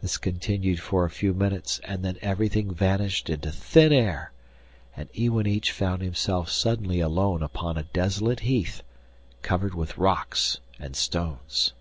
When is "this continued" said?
0.00-0.80